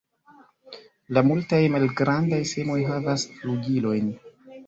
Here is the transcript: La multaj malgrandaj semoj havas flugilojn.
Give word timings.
La 1.17 1.23
multaj 1.31 1.59
malgrandaj 1.75 2.41
semoj 2.53 2.79
havas 2.87 3.27
flugilojn. 3.35 4.09